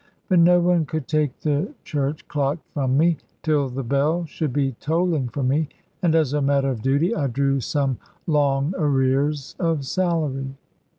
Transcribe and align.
But 0.29 0.39
no 0.39 0.59
one 0.59 0.87
could 0.87 1.07
take 1.07 1.41
the 1.41 1.75
church 1.83 2.27
clock 2.27 2.57
from 2.73 2.97
me, 2.97 3.17
till 3.43 3.69
the 3.69 3.83
bell 3.83 4.25
should 4.25 4.51
be 4.51 4.71
tolling 4.79 5.29
for 5.29 5.43
me; 5.43 5.69
and 6.01 6.15
as 6.15 6.33
a 6.33 6.41
matter 6.41 6.71
of 6.71 6.81
duty 6.81 7.13
I 7.15 7.27
drew 7.27 7.59
some 7.59 7.99
long 8.25 8.73
arrears 8.79 9.55
of 9.59 9.85
salary. 9.85 10.55